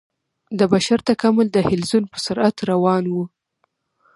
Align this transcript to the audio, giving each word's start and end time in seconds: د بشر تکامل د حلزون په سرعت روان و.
د 0.59 0.61
بشر 0.73 0.99
تکامل 1.09 1.47
د 1.51 1.57
حلزون 1.69 2.03
په 2.11 2.17
سرعت 2.25 2.55
روان 2.69 3.03
و. 3.13 3.15